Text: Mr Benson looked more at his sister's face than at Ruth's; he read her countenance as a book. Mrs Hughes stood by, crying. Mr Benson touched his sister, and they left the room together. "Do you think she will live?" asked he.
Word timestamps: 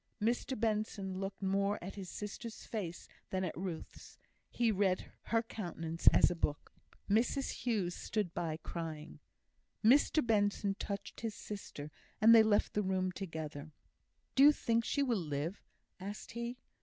Mr 0.19 0.59
Benson 0.59 1.19
looked 1.19 1.43
more 1.43 1.77
at 1.79 1.93
his 1.93 2.09
sister's 2.09 2.65
face 2.65 3.07
than 3.29 3.43
at 3.43 3.55
Ruth's; 3.55 4.17
he 4.49 4.71
read 4.71 5.11
her 5.25 5.43
countenance 5.43 6.07
as 6.07 6.31
a 6.31 6.35
book. 6.35 6.73
Mrs 7.07 7.51
Hughes 7.51 7.93
stood 7.93 8.33
by, 8.33 8.57
crying. 8.63 9.19
Mr 9.85 10.25
Benson 10.25 10.73
touched 10.79 11.19
his 11.19 11.35
sister, 11.35 11.91
and 12.19 12.33
they 12.33 12.41
left 12.41 12.73
the 12.73 12.81
room 12.81 13.11
together. 13.11 13.73
"Do 14.33 14.41
you 14.41 14.51
think 14.51 14.83
she 14.85 15.03
will 15.03 15.19
live?" 15.21 15.61
asked 15.99 16.31
he. 16.31 16.57